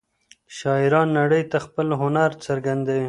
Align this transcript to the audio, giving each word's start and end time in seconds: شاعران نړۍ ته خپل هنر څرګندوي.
شاعران 0.57 1.07
نړۍ 1.19 1.43
ته 1.51 1.57
خپل 1.65 1.87
هنر 2.01 2.29
څرګندوي. 2.45 2.99